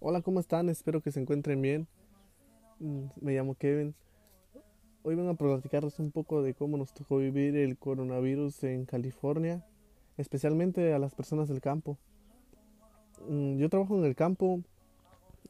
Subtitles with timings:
[0.00, 0.68] Hola, ¿cómo están?
[0.68, 1.88] Espero que se encuentren bien.
[2.78, 3.96] Mm, Me llamo Kevin.
[5.02, 9.64] Hoy vengo a platicarles un poco de cómo nos tocó vivir el coronavirus en California,
[10.16, 11.98] especialmente a las personas del campo.
[13.28, 14.60] Mm, Yo trabajo en el campo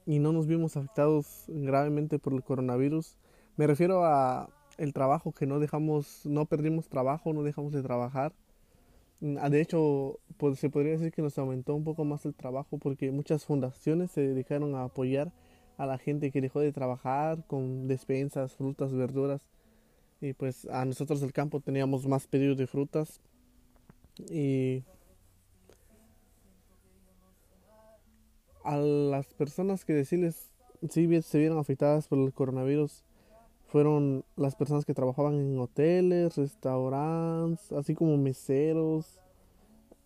[0.07, 3.19] y no nos vimos afectados gravemente por el coronavirus.
[3.59, 8.33] Me refiero a el trabajo que no dejamos, no perdimos trabajo, no dejamos de trabajar.
[9.39, 12.79] Ah, De hecho, pues, se podría decir que nos aumentó un poco más el trabajo
[12.79, 15.33] porque muchas fundaciones se dedicaron a apoyar
[15.77, 19.43] a la gente que dejó de trabajar con despensas, frutas, verduras.
[20.21, 23.21] Y pues a nosotros del campo teníamos más pedidos de frutas
[24.31, 24.83] y
[28.65, 30.51] a las personas que decirles
[30.91, 33.05] sí se vieron afectadas por el coronavirus
[33.69, 39.21] fueron las personas que trabajaban en hoteles, restaurantes, así como meseros,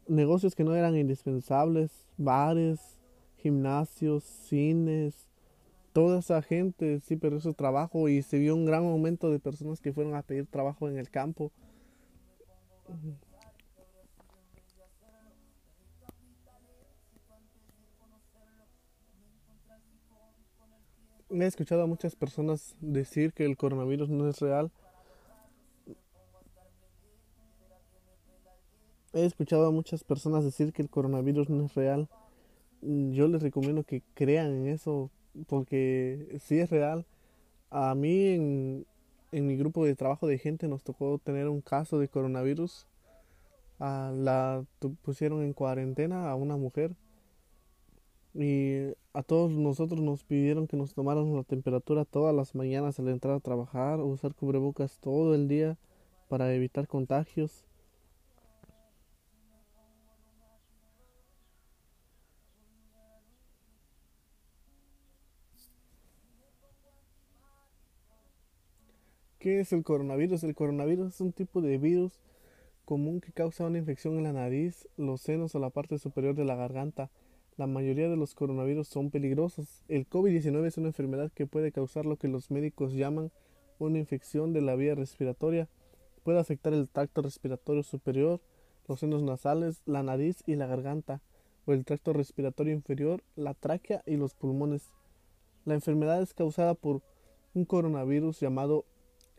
[0.09, 2.99] negocios que no eran indispensables, bares,
[3.37, 5.29] gimnasios, cines,
[5.93, 9.81] toda esa gente sí perdió su trabajo y se vio un gran aumento de personas
[9.81, 11.53] que fueron a pedir trabajo en el campo.
[21.33, 24.71] He escuchado a muchas personas decir que el coronavirus no es real.
[29.15, 32.09] He escuchado a muchas personas decir que el coronavirus no es real.
[32.83, 35.11] Yo les recomiendo que crean en eso
[35.47, 37.07] porque si es real.
[37.71, 38.87] A mí en,
[39.33, 42.87] en mi grupo de trabajo de gente nos tocó tener un caso de coronavirus.
[43.81, 44.65] Ah, la
[45.01, 46.95] pusieron en cuarentena a una mujer
[48.35, 53.09] y a todos nosotros nos pidieron que nos tomáramos la temperatura todas las mañanas al
[53.09, 55.77] entrar a trabajar, usar cubrebocas todo el día
[56.29, 57.65] para evitar contagios.
[69.39, 70.45] ¿Qué es el coronavirus?
[70.45, 72.21] El coronavirus es un tipo de virus
[72.85, 76.45] común que causa una infección en la nariz, los senos o la parte superior de
[76.45, 77.11] la garganta.
[77.59, 79.85] La mayoría de los coronavirus son peligrosos.
[79.89, 83.31] El COVID-19 es una enfermedad que puede causar lo que los médicos llaman
[83.79, 85.69] una infección de la vía respiratoria.
[86.23, 88.41] Puede afectar el tracto respiratorio superior,
[88.89, 91.21] los senos nasales, la nariz y la garganta,
[91.67, 94.89] o el tracto respiratorio inferior, la tráquea y los pulmones.
[95.65, 97.03] La enfermedad es causada por
[97.55, 98.85] un coronavirus llamado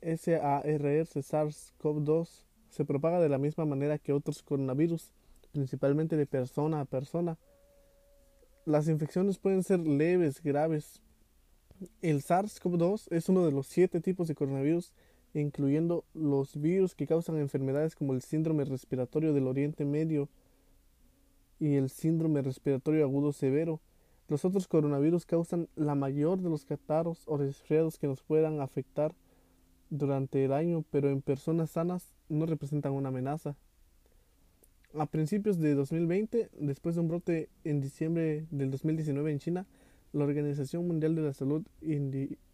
[0.01, 2.45] SARS-CoV-2.
[2.69, 5.11] Se propaga de la misma manera que otros coronavirus,
[5.51, 7.37] principalmente de persona a persona.
[8.65, 11.01] Las infecciones pueden ser leves, graves.
[12.01, 14.93] El SARS-CoV-2 es uno de los siete tipos de coronavirus,
[15.33, 20.29] incluyendo los virus que causan enfermedades como el síndrome respiratorio del Oriente Medio
[21.59, 23.81] y el síndrome respiratorio agudo severo.
[24.29, 29.13] Los otros coronavirus causan la mayor de los catarros o resfriados que nos puedan afectar
[29.89, 33.57] durante el año, pero en personas sanas no representan una amenaza.
[34.97, 39.65] A principios de 2020, después de un brote en diciembre del 2019 en China,
[40.11, 41.63] la Organización Mundial de la Salud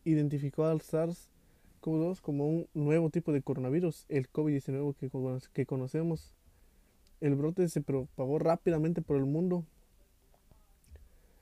[0.05, 6.33] identificó al SARS-CoV-2 como un nuevo tipo de coronavirus, el COVID-19 que, cono- que conocemos.
[7.19, 9.65] El brote se propagó rápidamente por el mundo.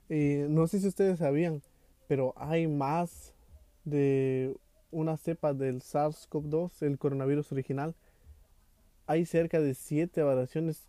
[0.09, 1.61] Eh, no sé si ustedes sabían,
[2.07, 3.35] pero hay más
[3.85, 4.55] de
[4.89, 7.93] una cepa del SARS-CoV-2, el coronavirus original.
[9.07, 10.87] Hay cerca de siete variaciones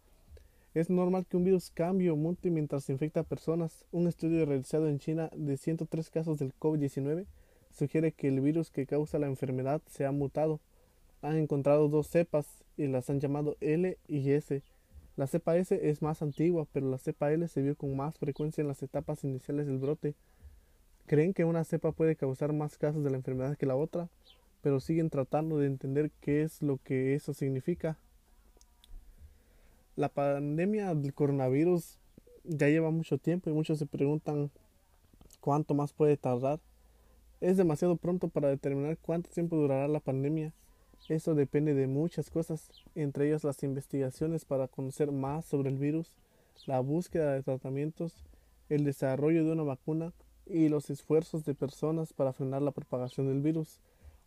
[0.74, 3.84] es normal que un virus cambie o mute mientras infecta a personas.
[3.90, 7.26] Un estudio realizado en China de 103 casos del COVID-19
[7.70, 10.60] sugiere que el virus que causa la enfermedad se ha mutado.
[11.22, 14.62] Han encontrado dos cepas y las han llamado L y S.
[15.16, 18.62] La cepa S es más antigua, pero la cepa L se vio con más frecuencia
[18.62, 20.14] en las etapas iniciales del brote.
[21.06, 24.10] Creen que una cepa puede causar más casos de la enfermedad que la otra,
[24.60, 27.96] pero siguen tratando de entender qué es lo que eso significa.
[29.98, 31.98] La pandemia del coronavirus
[32.44, 34.52] ya lleva mucho tiempo y muchos se preguntan
[35.40, 36.60] cuánto más puede tardar.
[37.40, 40.52] Es demasiado pronto para determinar cuánto tiempo durará la pandemia.
[41.08, 46.12] Eso depende de muchas cosas, entre ellas las investigaciones para conocer más sobre el virus,
[46.66, 48.24] la búsqueda de tratamientos,
[48.68, 50.12] el desarrollo de una vacuna
[50.46, 53.80] y los esfuerzos de personas para frenar la propagación del virus.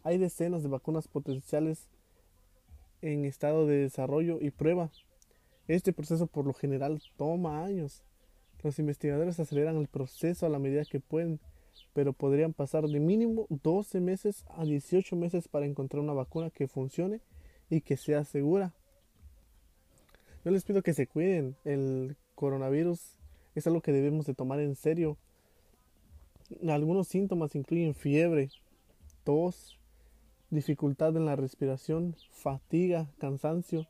[0.03, 1.88] Hay decenas de vacunas potenciales
[3.01, 4.91] en estado de desarrollo y prueba.
[5.71, 8.03] Este proceso por lo general toma años.
[8.62, 11.39] Los investigadores aceleran el proceso a la medida que pueden,
[11.94, 16.68] pero podrían pasar de mínimo 12 meses a 18 meses para encontrar una vacuna que
[16.68, 17.21] funcione
[17.69, 18.73] y que sea segura.
[20.44, 21.56] Yo les pido que se cuiden.
[21.63, 23.15] El coronavirus
[23.56, 25.15] es algo que debemos de tomar en serio.
[26.67, 28.50] Algunos síntomas incluyen fiebre,
[29.24, 29.79] tos,
[30.50, 33.88] dificultad en la respiración, fatiga, cansancio,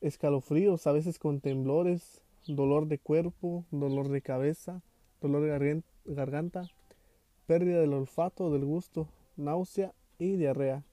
[0.00, 4.82] escalofríos, a veces con temblores, dolor de cuerpo, dolor de cabeza,
[5.20, 6.70] dolor de garganta,
[7.46, 10.84] pérdida del olfato, del gusto, náusea y diarrea.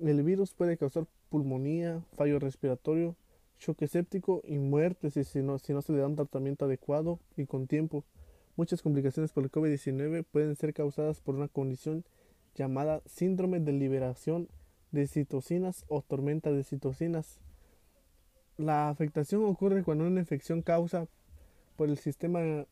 [0.00, 3.16] El virus puede causar pulmonía, fallo respiratorio,
[3.58, 7.46] choque séptico y muerte si, no, si no se le da un tratamiento adecuado y
[7.46, 8.04] con tiempo.
[8.56, 12.04] Muchas complicaciones por el COVID-19 pueden ser causadas por una condición
[12.54, 14.48] llamada síndrome de liberación
[14.92, 17.40] de citocinas o tormenta de citocinas.
[18.56, 21.08] La afectación ocurre cuando una infección causa
[21.76, 22.66] por el sistema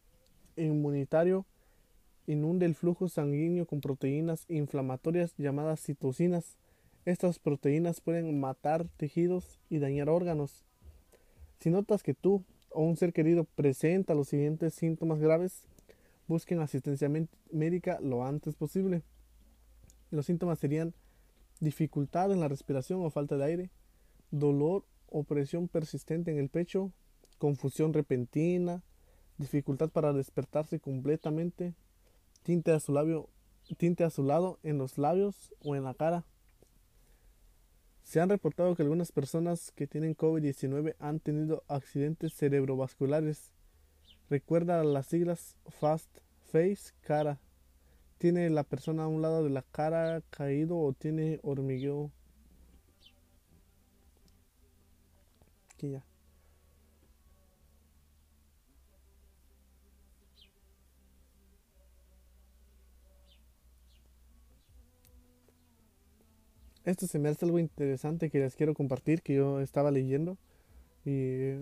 [0.57, 1.45] inmunitario
[2.29, 6.57] inunde el flujo sanguíneo con proteínas inflamatorias llamadas citocinas.
[7.05, 10.65] Estas proteínas pueden matar tejidos y dañar órganos.
[11.59, 15.67] Si notas que tú o un ser querido presenta los siguientes síntomas graves,
[16.29, 17.11] busquen asistencia
[17.51, 19.03] médica lo antes posible.
[20.13, 20.95] Los síntomas serían
[21.59, 23.71] dificultad en la respiración o falta de aire,
[24.31, 26.93] dolor o presión persistente en el pecho,
[27.39, 28.83] confusión repentina,
[29.37, 31.75] dificultad para despertarse completamente,
[32.43, 33.29] tinte azulado,
[33.77, 36.25] tinte azulado en los labios o en la cara.
[38.03, 43.53] Se han reportado que algunas personas que tienen COVID-19 han tenido accidentes cerebrovasculares.
[44.29, 46.09] Recuerda las siglas FAST,
[46.51, 47.41] face, cara.
[48.19, 52.11] ¿Tiene la persona a un lado de la cara caído o tiene hormigueo?
[66.85, 70.37] Esto se me hace algo interesante que les quiero compartir, que yo estaba leyendo.
[71.05, 71.55] Y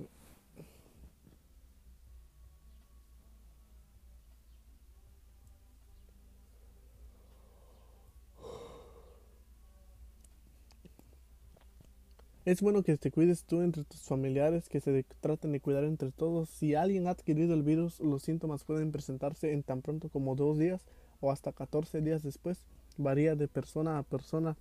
[12.46, 16.10] Es bueno que te cuides tú entre tus familiares, que se traten de cuidar entre
[16.10, 16.48] todos.
[16.48, 20.58] Si alguien ha adquirido el virus, los síntomas pueden presentarse en tan pronto como dos
[20.58, 20.86] días
[21.20, 22.64] o hasta 14 días después.
[22.96, 24.56] Varía de persona a persona.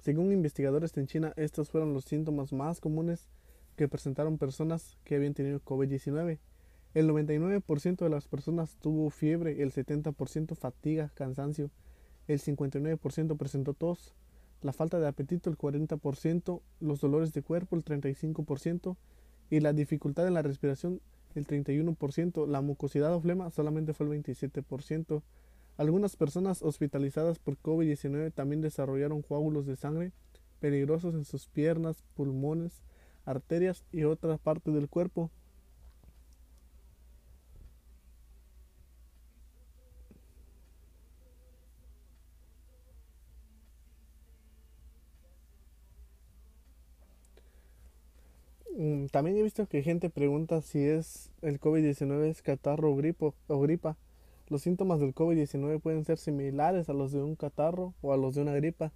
[0.00, 3.26] Según investigadores en China, estos fueron los síntomas más comunes
[3.74, 6.38] que presentaron personas que habían tenido COVID-19.
[6.92, 11.70] El 99% de las personas tuvo fiebre, el 70% fatiga, cansancio,
[12.28, 14.14] el 59% presentó tos,
[14.64, 18.96] la falta de apetito el 40%, los dolores de cuerpo el 35%
[19.50, 21.02] y la dificultad en la respiración
[21.34, 25.22] el 31%, la mucosidad o flema solamente fue el 27%.
[25.76, 30.12] Algunas personas hospitalizadas por COVID-19 también desarrollaron coágulos de sangre
[30.60, 32.80] peligrosos en sus piernas, pulmones,
[33.26, 35.30] arterias y otras partes del cuerpo.
[48.76, 53.32] Mm, también he visto que gente pregunta si es el COVID-19 es catarro o, gripo,
[53.46, 53.96] o gripa.
[54.48, 58.34] Los síntomas del COVID-19 pueden ser similares a los de un catarro o a los
[58.34, 58.90] de una gripa.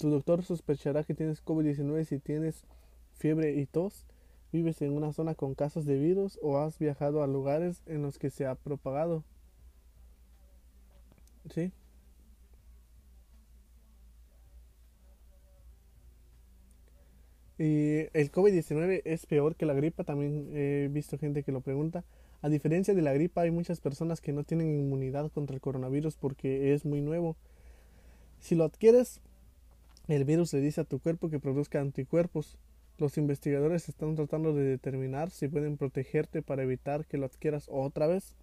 [0.00, 2.64] Tu doctor sospechará que tienes COVID-19 si tienes
[3.12, 4.04] fiebre y tos,
[4.50, 8.18] vives en una zona con casos de virus o has viajado a lugares en los
[8.18, 9.22] que se ha propagado.
[11.54, 11.70] ¿Sí?
[17.62, 22.02] Y el COVID-19 es peor que la gripa, también he visto gente que lo pregunta.
[22.40, 26.16] A diferencia de la gripa, hay muchas personas que no tienen inmunidad contra el coronavirus
[26.16, 27.36] porque es muy nuevo.
[28.40, 29.20] Si lo adquieres,
[30.08, 32.58] el virus le dice a tu cuerpo que produzca anticuerpos.
[32.98, 38.08] Los investigadores están tratando de determinar si pueden protegerte para evitar que lo adquieras otra
[38.08, 38.34] vez.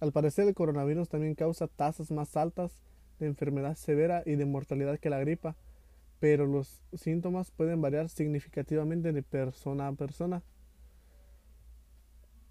[0.00, 2.82] Al parecer el coronavirus también causa tasas más altas
[3.20, 5.56] de enfermedad severa y de mortalidad que la gripa,
[6.18, 10.42] pero los síntomas pueden variar significativamente de persona a persona.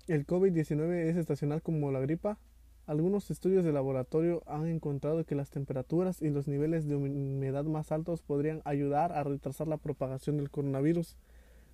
[0.07, 2.37] El COVID-19 es estacional como la gripa.
[2.85, 7.91] Algunos estudios de laboratorio han encontrado que las temperaturas y los niveles de humedad más
[7.91, 11.17] altos podrían ayudar a retrasar la propagación del coronavirus,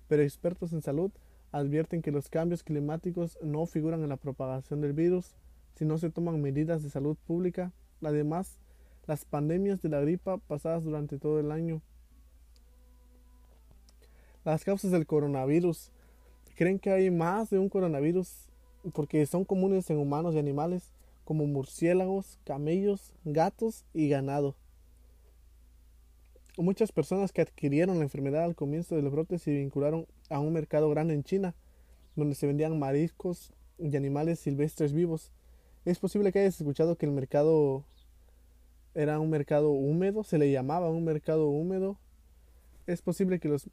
[0.08, 1.10] pero expertos en salud
[1.50, 5.34] advierten que los cambios climáticos no figuran en la propagación del virus
[5.74, 7.72] si no se toman medidas de salud pública.
[8.02, 8.58] Además,
[9.06, 11.82] las pandemias de la gripa pasadas durante todo el año.
[14.44, 15.90] Las causas del coronavirus
[16.56, 18.48] creen que hay más de un coronavirus
[18.92, 20.92] porque son comunes en humanos y animales
[21.24, 24.56] como murciélagos, camellos, gatos y ganado.
[26.58, 30.90] Muchas personas que adquirieron la enfermedad al comienzo del brote se vincularon a un mercado
[30.90, 31.54] grande en China,
[32.16, 35.32] donde se vendían mariscos y animales silvestres vivos.
[35.84, 37.84] Es posible que hayas escuchado que el mercado
[38.94, 41.98] era un mercado húmedo, se le llamaba un mercado húmedo.
[42.86, 43.70] Es posible que los,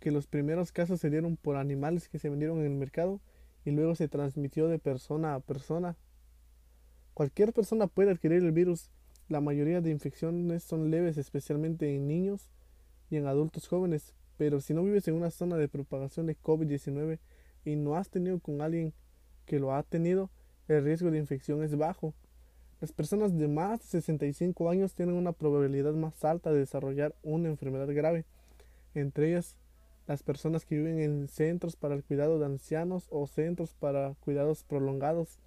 [0.00, 3.20] que los primeros casos se dieron por animales que se vendieron en el mercado
[3.64, 5.96] y luego se transmitió de persona a persona.
[7.14, 8.90] Cualquier persona puede adquirir el virus.
[9.28, 12.50] La mayoría de infecciones son leves, especialmente en niños
[13.10, 14.14] y en adultos jóvenes.
[14.38, 17.18] Pero si no vives en una zona de propagación de COVID-19
[17.64, 18.92] y no has tenido con alguien
[19.44, 20.30] que lo ha tenido,
[20.68, 22.14] el riesgo de infección es bajo.
[22.82, 27.48] Las personas de más de 65 años tienen una probabilidad más alta de desarrollar una
[27.48, 28.24] enfermedad grave,
[28.96, 29.54] entre ellas
[30.08, 34.64] las personas que viven en centros para el cuidado de ancianos o centros para cuidados
[34.64, 35.38] prolongados,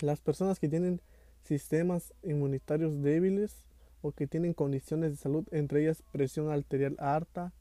[0.00, 1.00] las personas que tienen
[1.44, 3.54] sistemas inmunitarios débiles
[4.02, 7.52] o que tienen condiciones de salud, entre ellas presión arterial alta,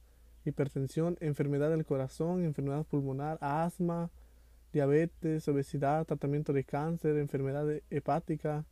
[0.45, 4.09] hipertensión, enfermedad del corazón, enfermedad pulmonar, asma,
[4.73, 8.65] diabetes, obesidad, tratamiento de cáncer, enfermedad hepática,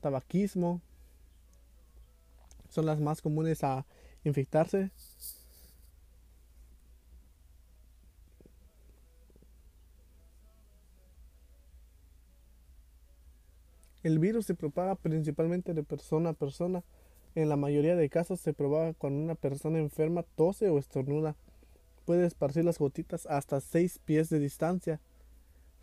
[0.00, 0.80] tabaquismo,
[2.68, 3.86] son las más comunes a
[4.24, 4.90] infectarse.
[14.02, 16.82] El virus se propaga principalmente de persona a persona.
[17.34, 21.36] En la mayoría de casos se propaga cuando una persona enferma tose o estornuda.
[22.04, 25.00] Puede esparcir las gotitas hasta 6 pies de distancia.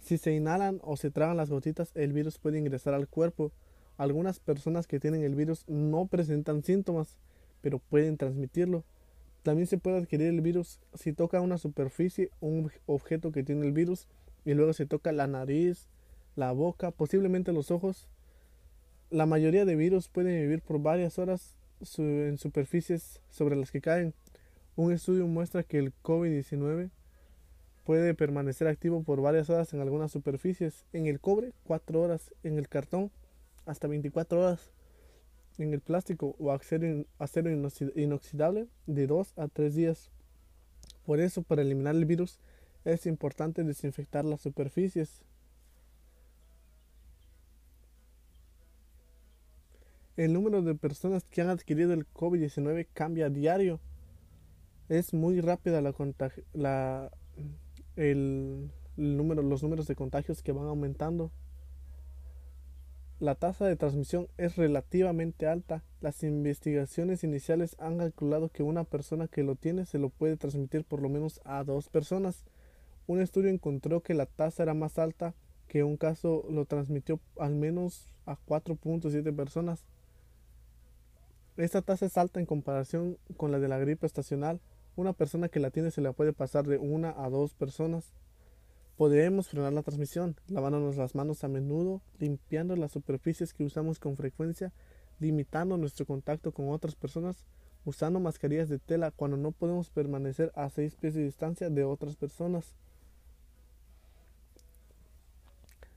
[0.02, 3.52] Si se inhalan o se tragan las gotitas, el virus puede ingresar al cuerpo.
[3.98, 7.20] Algunas personas que tienen el virus no presentan síntomas,
[7.62, 8.84] pero pueden transmitirlo.
[9.44, 13.74] También se puede adquirir el virus si toca una superficie un objeto que tiene el
[13.74, 14.08] virus
[14.44, 15.88] y luego se toca la nariz,
[16.36, 18.08] la boca, posiblemente los ojos.
[19.12, 21.56] La mayoría de virus pueden vivir por varias horas
[21.98, 24.16] en superficies sobre las que caen.
[24.76, 26.90] Un estudio muestra que el COVID-19
[27.84, 30.86] puede permanecer activo por varias horas en algunas superficies.
[30.94, 32.34] En el cobre, 4 horas.
[32.44, 33.12] En el cartón,
[33.66, 34.72] hasta 24 horas.
[35.58, 37.06] En el plástico o acero,
[37.96, 40.12] inoxidable, de 2 a 3 días.
[41.06, 42.40] Por eso, para eliminar el virus,
[42.86, 45.24] es importante desinfectar las superficies.
[50.18, 53.80] El número de personas que han adquirido el COVID-19 cambia a diario.
[54.90, 55.94] Es muy rápida la,
[56.54, 57.12] la
[58.02, 61.32] el, número, los números de contagios que van aumentando.
[63.20, 65.84] La tasa de transmisión es relativamente alta.
[66.02, 70.84] Las investigaciones iniciales han calculado que una persona que lo tiene se lo puede transmitir
[70.84, 72.44] por lo menos a dos personas.
[73.06, 75.36] Un estudio encontró que la tasa era más alta
[75.68, 79.86] que un caso lo transmitió al menos a 4.7 personas.
[81.56, 84.60] Esta tasa es alta en comparación con la de la gripe estacional.
[84.96, 88.14] Una persona que la tiene se la puede pasar de una a dos personas.
[88.98, 94.18] Podemos frenar la transmisión, lavándonos las manos a menudo, limpiando las superficies que usamos con
[94.18, 94.74] frecuencia,
[95.20, 97.46] limitando nuestro contacto con otras personas,
[97.86, 102.16] usando mascarillas de tela cuando no podemos permanecer a seis pies de distancia de otras
[102.16, 102.76] personas.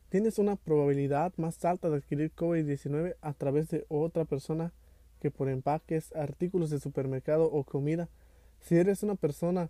[0.09, 4.73] Tienes una probabilidad más alta de adquirir COVID-19 a través de otra persona
[5.19, 8.09] que por empaques, artículos de supermercado o comida.
[8.65, 9.69] Si eres una persona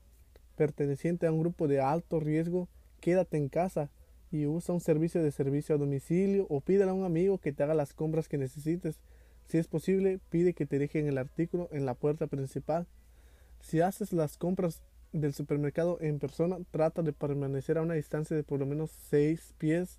[0.54, 2.68] perteneciente a un grupo de alto riesgo,
[3.00, 3.90] quédate en casa
[4.30, 7.64] y usa un servicio de servicio a domicilio o pídele a un amigo que te
[7.64, 9.00] haga las compras que necesites.
[9.48, 12.86] Si es posible, pide que te dejen el artículo en la puerta principal.
[13.58, 14.80] Si haces las compras
[15.12, 19.54] del supermercado en persona, trata de permanecer a una distancia de por lo menos 6
[19.58, 19.98] pies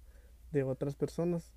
[0.54, 1.52] de otras personas.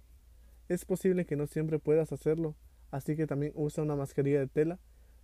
[0.68, 2.56] Es posible que no siempre puedas hacerlo,
[2.90, 4.80] así que también usa una mascarilla de tela.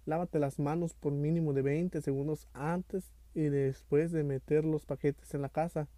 [0.07, 5.33] Lávate las manos por mínimo de 20 segundos antes y después de meter los paquetes
[5.35, 5.89] en la casa.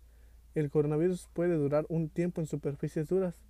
[0.54, 3.42] El coronavirus puede durar un tiempo en superficies duras,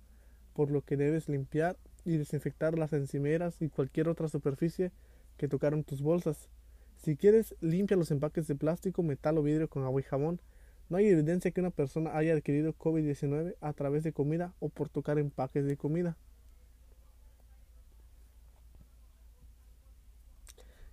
[0.53, 4.91] por lo que debes limpiar y desinfectar las encimeras y cualquier otra superficie
[5.37, 6.49] que tocaron tus bolsas.
[6.97, 10.41] Si quieres, limpia los empaques de plástico, metal o vidrio con agua y jabón.
[10.89, 14.89] No hay evidencia que una persona haya adquirido COVID-19 a través de comida o por
[14.89, 16.17] tocar empaques de comida.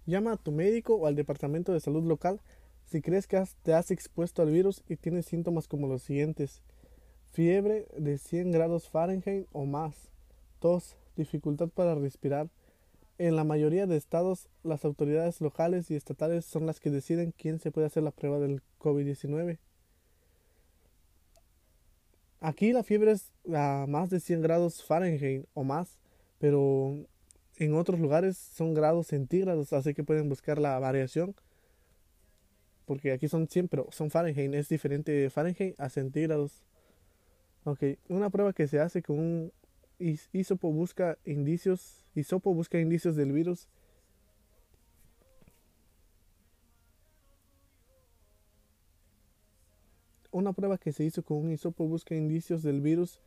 [0.06, 2.40] Llama a tu médico o al departamento de salud local
[2.84, 6.62] si crees que te has expuesto al virus y tienes síntomas como los siguientes.
[7.32, 10.10] Fiebre de 100 grados Fahrenheit o más.
[10.60, 12.48] Tos, dificultad para respirar.
[13.16, 17.58] En la mayoría de estados, las autoridades locales y estatales son las que deciden quién
[17.58, 19.58] se puede hacer la prueba del COVID-19.
[22.40, 25.98] Aquí la fiebre es a más de 100 grados Fahrenheit o más,
[26.38, 27.06] pero
[27.56, 31.34] en otros lugares son grados centígrados, así que pueden buscar la variación.
[32.86, 36.62] Porque aquí son 100, pero son Fahrenheit, es diferente de Fahrenheit a centígrados.
[37.64, 39.52] Ok, una prueba que se hace con un
[39.98, 43.68] hisopo busca indicios, hisopo busca indicios del virus.
[50.30, 53.20] Una prueba que se hizo con un hisopo busca indicios del virus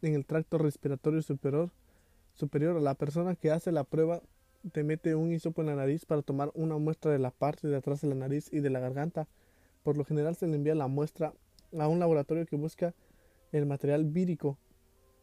[0.00, 1.70] en el tracto respiratorio superior.
[2.34, 4.20] Superior a la persona que hace la prueba
[4.72, 7.76] te mete un hisopo en la nariz para tomar una muestra de la parte de
[7.76, 9.28] atrás de la nariz y de la garganta.
[9.84, 11.32] Por lo general se le envía la muestra
[11.78, 12.94] a un laboratorio que busca
[13.52, 14.58] el material vírico,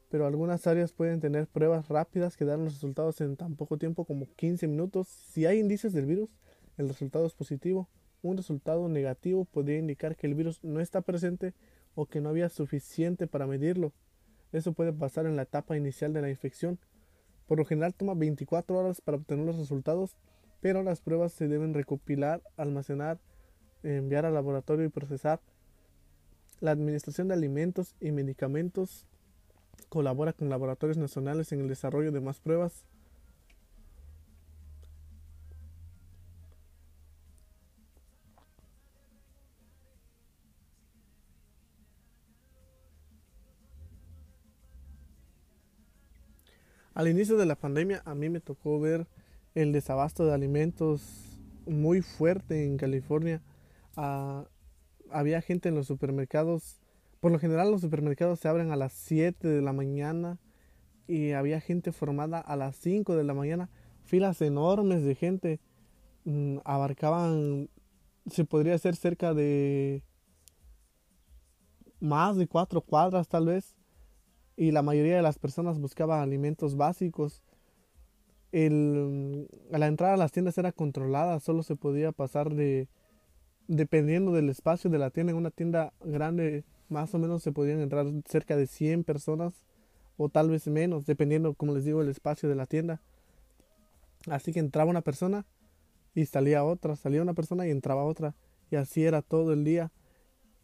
[0.10, 4.06] pero algunas áreas pueden tener pruebas rápidas que dan los resultados en tan poco tiempo
[4.06, 5.08] como 15 minutos.
[5.08, 6.30] Si hay indicios del virus,
[6.77, 7.89] el resultado es positivo.
[8.22, 11.53] Un resultado negativo podría indicar que el virus no está presente
[11.96, 13.91] o que no había suficiente para medirlo.
[14.51, 16.80] Eso puede pasar en la etapa inicial de la infección.
[17.51, 20.15] Por lo general toma 24 horas para obtener los resultados,
[20.62, 23.20] pero las pruebas se deben recopilar, almacenar,
[23.84, 25.41] enviar al laboratorio y procesar
[26.62, 29.05] la Administración de Alimentos y Medicamentos
[29.89, 32.86] colabora con laboratorios nacionales en el desarrollo de más pruebas.
[46.93, 49.07] Al inicio de la pandemia a mí me tocó ver
[49.55, 53.41] el desabasto de alimentos muy fuerte en California.
[53.95, 54.45] Ah,
[55.10, 56.81] había gente en los supermercados.
[57.21, 60.39] Por lo general los supermercados se abren a las 7 de la mañana
[61.07, 63.69] y había gente formada a las 5 de la mañana.
[64.03, 65.60] Filas enormes de gente.
[66.25, 67.69] Mm, abarcaban,
[68.29, 70.03] se podría ser cerca de
[72.01, 73.75] más de cuatro cuadras tal vez.
[74.62, 77.41] Y la mayoría de las personas buscaban alimentos básicos.
[78.51, 82.88] El, la entrada a las tiendas era controlada, solo se podía pasar de
[83.68, 87.80] dependiendo del espacio de la tienda, en una tienda grande más o menos se podían
[87.80, 89.65] entrar cerca de 100 personas
[90.15, 93.01] o tal vez menos, dependiendo, como les digo, el espacio de la tienda.
[94.29, 95.48] Así que entraba una persona
[96.14, 98.35] y salía otra, salía una persona y entraba otra.
[98.70, 99.92] Y así era todo el día.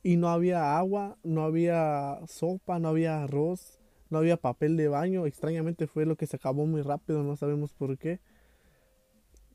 [0.03, 3.76] Y no había agua, no había sopa, no había arroz,
[4.09, 5.25] no había papel de baño.
[5.25, 8.19] Extrañamente fue lo que se acabó muy rápido, no sabemos por qué.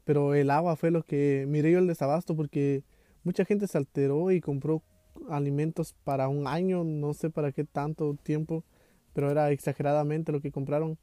[0.04, 2.82] Pero el agua fue lo que miré yo el desabasto porque
[3.24, 4.82] Mucha gente se alteró y compró
[5.28, 8.64] alimentos para un año, no sé para qué tanto tiempo,
[9.12, 10.98] pero era exageradamente lo que compraron.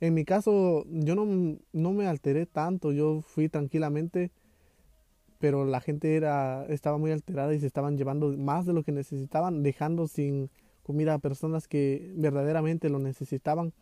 [0.00, 4.30] En mi caso, yo no, no me alteré tanto, yo fui tranquilamente,
[5.40, 8.92] pero la gente era, estaba muy alterada y se estaban llevando más de lo que
[8.92, 10.50] necesitaban, dejando sin
[10.88, 13.74] comida a personas que verdaderamente lo necesitaban.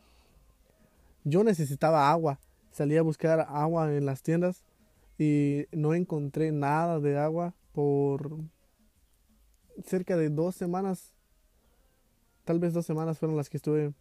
[1.23, 2.41] Yo necesitaba agua,
[2.73, 4.65] salí a buscar agua en las tiendas
[5.17, 8.39] y no encontré nada de agua por
[9.85, 11.13] cerca de dos semanas,
[12.45, 13.93] tal vez dos semanas fueron las que estuve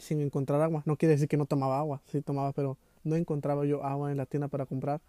[0.00, 0.82] sin encontrar agua.
[0.86, 4.16] No quiere decir que no tomaba agua, sí tomaba, pero no encontraba yo agua en
[4.16, 5.02] la tienda para comprar.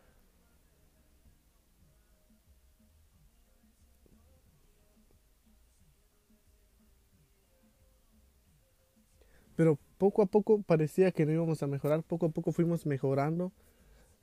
[9.63, 13.54] Pero poco a poco parecía que no íbamos a mejorar, poco a poco fuimos mejorando.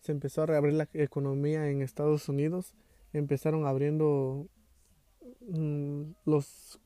[0.03, 2.75] Se empezó a reabrir la economía en Estados Unidos
[3.15, 4.49] empezaron abriendo
[5.49, 6.79] mm, los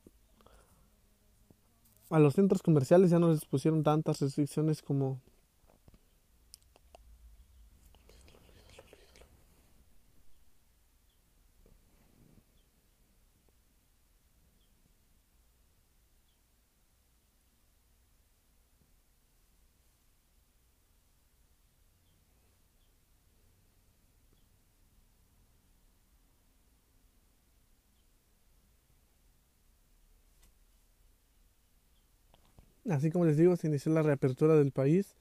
[2.10, 5.20] a los centros comerciales ya no les pusieron tantas restricciones como
[32.88, 35.16] así como les digo, se inició la reapertura del país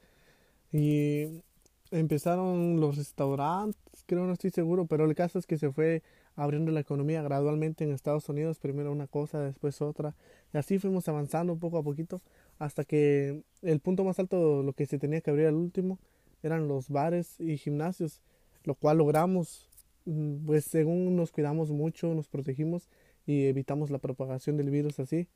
[0.71, 1.43] y
[1.91, 6.01] empezaron los restaurantes, creo no estoy seguro, pero el caso es que se fue
[6.35, 10.15] abriendo la economía gradualmente en Estados Unidos, primero una cosa, después otra,
[10.53, 12.21] y así fuimos avanzando poco a poquito
[12.59, 15.99] hasta que el punto más alto, lo que se tenía que abrir al último,
[16.41, 18.21] eran los bares y gimnasios,
[18.63, 19.69] lo cual logramos,
[20.05, 22.89] mm, pues según nos cuidamos mucho, nos protegimos
[23.25, 25.27] y evitamos la propagación del virus así.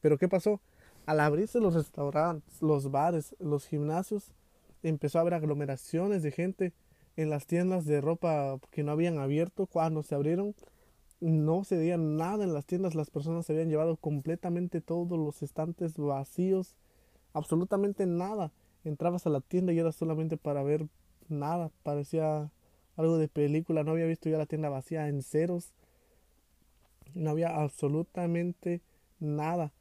[0.00, 0.60] Pero ¿qué pasó?
[1.08, 4.34] Al abrirse los restaurantes, los bares, los gimnasios,
[4.82, 6.74] empezó a haber aglomeraciones de gente
[7.16, 9.64] en las tiendas de ropa que no habían abierto.
[9.64, 10.54] Cuando se abrieron,
[11.20, 12.94] no se veía nada en las tiendas.
[12.94, 16.74] Las personas se habían llevado completamente todos los estantes vacíos.
[17.32, 18.52] Absolutamente nada.
[18.84, 20.88] Entrabas a la tienda y era solamente para ver
[21.30, 21.70] nada.
[21.84, 22.52] Parecía
[22.98, 23.82] algo de película.
[23.82, 25.72] No había visto ya la tienda vacía en ceros.
[27.14, 28.82] No había absolutamente
[29.20, 29.72] nada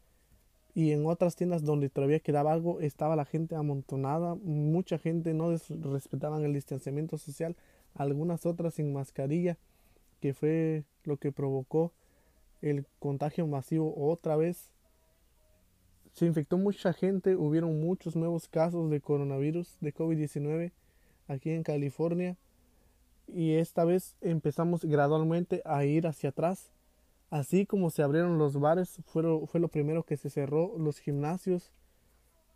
[0.78, 5.50] y en otras tiendas donde todavía quedaba algo estaba la gente amontonada, mucha gente no
[5.92, 7.56] respetaban el distanciamiento social,
[7.96, 9.58] algunas otras sin mascarilla,
[10.20, 11.94] que fue lo que provocó
[12.62, 14.70] el contagio masivo otra vez.
[16.14, 20.74] Se infectó mucha gente, hubieron muchos nuevos casos de coronavirus, de COVID-19
[21.28, 22.38] aquí en California
[23.28, 26.70] y esta vez empezamos gradualmente a ir hacia atrás
[27.30, 31.74] Así como se abrieron los bares, fue lo, primero que se cerró, los gimnasios,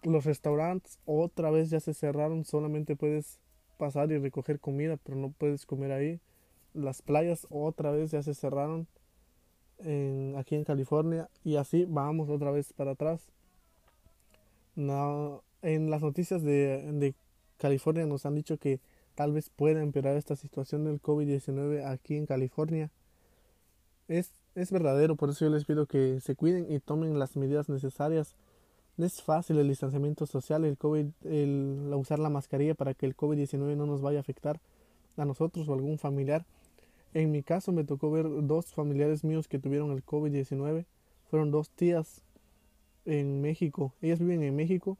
[0.03, 3.39] los restaurantes otra vez ya se cerraron, solamente puedes
[3.77, 6.21] pasar y recoger comida, pero no puedes comer ahí.
[6.73, 8.87] Las playas otra vez ya se cerraron
[10.37, 13.31] aquí en California y así vamos otra vez para atrás.
[14.75, 17.13] No, en las noticias de,
[17.57, 18.79] California nos han dicho que
[19.15, 22.89] tal vez pueda empeorar esta situación del COVID-19 aquí en California.
[24.55, 28.35] Es verdadero, por eso yo les pido que se cuiden y tomen las medidas necesarias.
[28.97, 33.15] No es fácil el distanciamiento social, el COVID, el usar la mascarilla para que el
[33.15, 34.59] COVID-19 no nos vaya a afectar
[35.17, 36.45] a nosotros o algún familiar.
[37.13, 40.85] En mi caso me tocó ver dos familiares míos que tuvieron el COVID-19.
[41.29, 42.21] Fueron dos tías
[43.05, 43.93] en México.
[44.01, 44.97] Ellas viven en México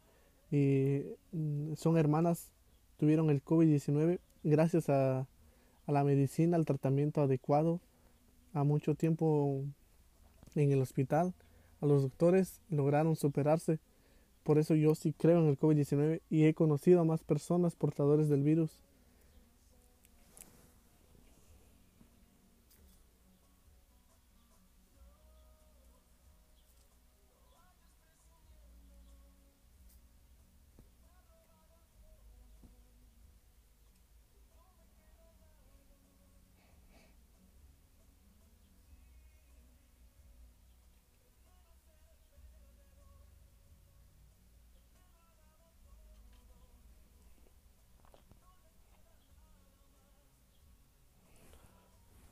[0.49, 2.51] y mm, son hermanas.
[2.97, 5.27] Tuvieron el COVID-19 gracias a,
[5.85, 7.81] a la medicina, al tratamiento adecuado
[8.53, 9.63] a mucho tiempo
[10.55, 11.33] en el hospital,
[11.81, 13.79] a los doctores lograron superarse.
[14.43, 18.29] Por eso yo sí creo en el COVID-19 y he conocido a más personas portadores
[18.29, 18.71] del virus.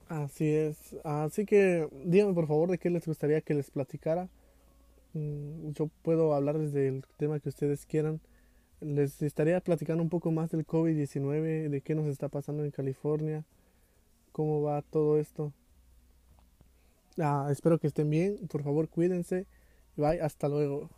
[0.10, 0.96] Así es.
[1.04, 4.28] Así que díganme por favor de qué les gustaría que les platicara.
[5.14, 8.20] Mm, yo puedo hablar desde el tema que ustedes quieran.
[8.82, 13.46] Les estaría platicando un poco más del COVID-19, de qué nos está pasando en California,
[14.32, 15.54] cómo va todo esto.
[17.20, 18.38] Ah, espero que estén bien.
[18.50, 19.46] Por favor, cuídense.
[19.98, 20.90] Bye, hasta luego.